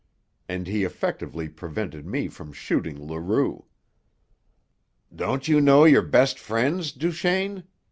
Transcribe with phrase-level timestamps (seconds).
[0.49, 3.65] And he effectively prevented me from shooting Leroux.
[5.15, 7.65] "Don't you know your best friends, Duchaine?"